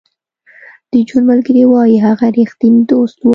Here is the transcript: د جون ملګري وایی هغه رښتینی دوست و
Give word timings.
د 0.91 0.93
جون 1.07 1.23
ملګري 1.29 1.63
وایی 1.73 1.97
هغه 2.05 2.25
رښتینی 2.37 2.81
دوست 2.91 3.17
و 3.21 3.27